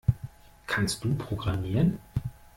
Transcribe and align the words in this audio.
Kannst 0.65 1.03
du 1.03 1.13
programmieren? 1.15 1.99